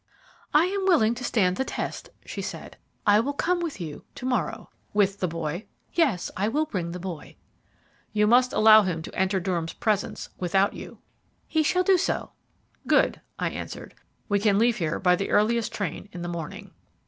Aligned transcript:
"I 0.51 0.65
am 0.65 0.85
willing 0.87 1.13
to 1.13 1.23
stand 1.23 1.57
the 1.57 1.63
test," 1.63 2.09
she 2.25 2.41
said. 2.41 2.77
"I 3.05 3.19
will 3.19 3.33
come 3.33 3.59
with 3.59 3.79
you 3.79 4.03
to 4.15 4.25
morrow." 4.25 4.71
"With 4.95 5.19
the 5.19 5.27
boy?" 5.27 5.67
"Yes, 5.93 6.31
I 6.35 6.47
will 6.47 6.65
bring 6.65 6.89
the 6.91 6.99
boy." 6.99 7.35
"You 8.11 8.25
must 8.25 8.51
allow 8.51 8.81
him 8.81 9.03
to 9.03 9.13
enter 9.13 9.39
Durham's 9.39 9.73
presence 9.73 10.29
without 10.39 10.73
you." 10.73 10.97
"He 11.45 11.61
shall 11.61 11.83
do 11.83 11.99
so." 11.99 12.31
"Good," 12.87 13.21
I 13.37 13.51
answered. 13.51 13.93
"We 14.27 14.39
can 14.39 14.57
leave 14.57 14.77
here 14.77 14.97
by 14.97 15.15
the 15.15 15.29
earliest 15.29 15.71
train 15.71 16.09
in 16.11 16.23
the 16.23 16.27
morning." 16.27 16.71